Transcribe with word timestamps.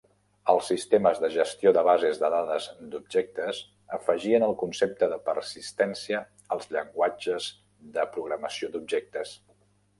Els 0.51 0.69
sistemes 0.71 1.19
de 1.23 1.27
gestió 1.35 1.73
de 1.77 1.83
bases 1.87 2.21
de 2.23 2.31
dades 2.35 2.65
d'objectes 2.95 3.61
afegien 3.99 4.47
el 4.49 4.55
concepte 4.63 5.11
de 5.13 5.21
persistència 5.29 6.25
als 6.57 6.69
llenguatges 6.75 7.53
de 7.99 8.11
programació 8.19 8.75
d'objectes. 8.79 9.41